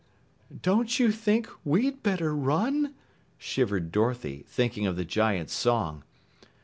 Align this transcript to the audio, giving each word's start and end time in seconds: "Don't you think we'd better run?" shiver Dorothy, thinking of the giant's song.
"Don't 0.63 0.99
you 0.99 1.11
think 1.11 1.47
we'd 1.63 2.01
better 2.01 2.35
run?" 2.35 2.95
shiver 3.37 3.79
Dorothy, 3.79 4.43
thinking 4.47 4.87
of 4.87 4.95
the 4.95 5.05
giant's 5.05 5.53
song. 5.53 6.03